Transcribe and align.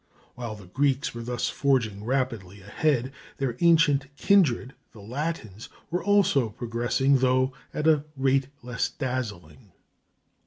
]While 0.33 0.55
the 0.55 0.65
Greeks 0.65 1.13
were 1.13 1.21
thus 1.21 1.47
forging 1.47 2.03
rapidly 2.03 2.59
ahead, 2.59 3.11
their 3.37 3.55
ancient 3.59 4.07
kindred, 4.17 4.73
the 4.93 4.99
Latins, 4.99 5.69
were 5.91 6.03
also 6.03 6.49
progressing, 6.49 7.17
though 7.19 7.53
at 7.71 7.85
a 7.87 8.05
rate 8.17 8.47
less 8.63 8.89
dazzling. 8.89 9.73